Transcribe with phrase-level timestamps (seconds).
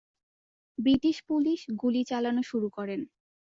[0.77, 2.99] British police গুলি চালানো শুরু করেন।